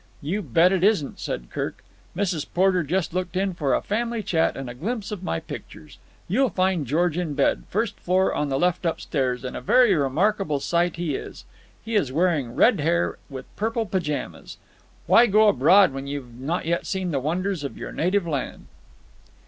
[0.19, 1.83] "You bet it isn't," said Kirk.
[2.17, 2.43] "Mrs.
[2.51, 5.99] Porter just looked in for a family chat and a glimpse of my pictures.
[6.27, 10.59] You'll find George in bed, first floor on the left upstairs, and a very remarkable
[10.59, 11.45] sight he is.
[11.85, 14.57] He is wearing red hair with purple pyjamas.
[15.05, 18.65] Why go abroad when you have not yet seen the wonders of your native land?"